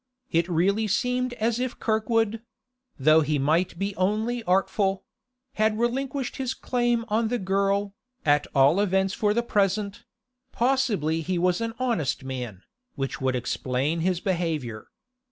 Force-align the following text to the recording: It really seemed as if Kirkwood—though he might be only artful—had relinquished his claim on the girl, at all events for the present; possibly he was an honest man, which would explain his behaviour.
It 0.31 0.49
really 0.49 0.87
seemed 0.87 1.33
as 1.33 1.59
if 1.59 1.77
Kirkwood—though 1.77 3.21
he 3.21 3.37
might 3.37 3.77
be 3.77 3.95
only 3.97 4.41
artful—had 4.45 5.77
relinquished 5.77 6.37
his 6.37 6.55
claim 6.55 7.05
on 7.07 7.27
the 7.27 7.37
girl, 7.37 7.93
at 8.25 8.47
all 8.55 8.79
events 8.79 9.13
for 9.13 9.31
the 9.35 9.43
present; 9.43 10.03
possibly 10.51 11.21
he 11.21 11.37
was 11.37 11.61
an 11.61 11.75
honest 11.77 12.23
man, 12.23 12.63
which 12.95 13.21
would 13.21 13.35
explain 13.35 13.99
his 13.99 14.19
behaviour. 14.19 14.87